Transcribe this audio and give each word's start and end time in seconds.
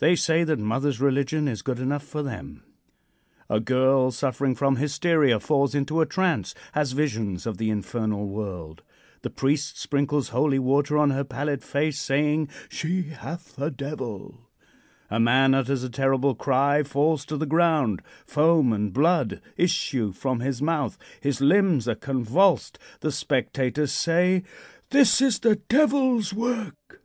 They 0.00 0.16
say 0.16 0.42
that 0.42 0.58
mother's 0.58 1.00
religion 1.00 1.46
is 1.46 1.62
good 1.62 1.78
enough 1.78 2.02
for 2.02 2.24
them. 2.24 2.64
A 3.48 3.60
girl 3.60 4.10
suffering 4.10 4.56
from 4.56 4.74
hysteria 4.74 5.38
falls 5.38 5.76
into 5.76 6.00
a 6.00 6.06
trance 6.06 6.56
has 6.72 6.90
visions 6.90 7.46
of 7.46 7.56
the 7.58 7.70
infernal 7.70 8.26
world. 8.28 8.82
The 9.22 9.30
priest 9.30 9.78
sprinkles 9.78 10.30
holy 10.30 10.58
water 10.58 10.98
on 10.98 11.10
her 11.10 11.22
pallid 11.22 11.62
face, 11.62 12.00
saying: 12.00 12.48
"She 12.68 13.02
hath 13.10 13.56
a 13.60 13.70
devil." 13.70 14.48
A 15.08 15.20
man 15.20 15.54
utters 15.54 15.84
a 15.84 15.88
terrible 15.88 16.34
cry; 16.34 16.82
falls 16.82 17.24
to 17.26 17.36
the 17.36 17.46
ground; 17.46 18.02
foam 18.26 18.72
and 18.72 18.92
blood 18.92 19.40
issue 19.56 20.10
from 20.10 20.40
his 20.40 20.60
mouth; 20.60 20.98
his 21.20 21.40
limbs 21.40 21.86
are 21.86 21.94
convulsed. 21.94 22.76
The 23.02 23.12
spectators 23.12 23.92
say: 23.92 24.42
"This 24.90 25.20
is 25.20 25.38
the 25.38 25.54
Devil's 25.68 26.34
work." 26.34 26.98